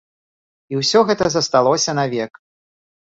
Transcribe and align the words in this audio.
І 0.73 0.79
ўсё 0.79 0.99
гэта 1.09 1.25
засталося 1.35 1.97
навек. 2.01 2.31